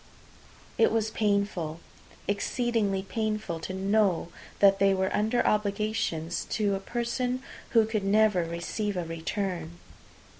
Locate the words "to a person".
6.49-7.43